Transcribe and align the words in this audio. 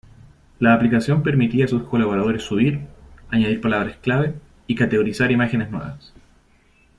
La 0.57 0.73
aplicación 0.73 1.21
permitía 1.21 1.65
a 1.65 1.67
sus 1.67 1.83
colaboradores 1.83 2.41
subir, 2.41 2.87
añadir 3.29 3.61
palabras 3.61 3.97
clave 3.97 4.33
y 4.65 4.73
categorizar 4.73 5.29
imágenes 5.29 5.69
nuevas. 5.69 6.11